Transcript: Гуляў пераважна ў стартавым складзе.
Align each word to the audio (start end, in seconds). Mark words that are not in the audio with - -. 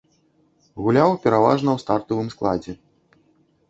Гуляў 0.85 1.11
пераважна 1.27 1.69
ў 1.77 1.87
стартавым 1.87 2.27
складзе. 2.37 2.73